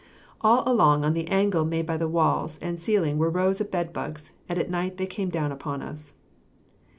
[0.41, 4.31] All along on the angle made by the walls and ceiling were rows of bedbugs,
[4.49, 6.15] and at night they came down upon us.